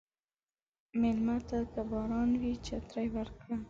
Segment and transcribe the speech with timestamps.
[1.01, 3.55] مېلمه ته که باران وي، چترې ورکړه.